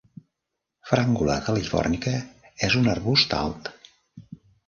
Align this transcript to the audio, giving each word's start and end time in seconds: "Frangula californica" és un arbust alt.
"Frangula 0.91 1.35
californica" 1.49 2.15
és 2.69 2.77
un 2.81 2.91
arbust 2.95 3.37
alt. 3.43 3.73